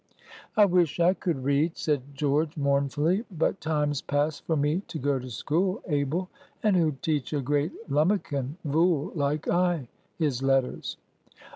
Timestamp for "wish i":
0.65-1.13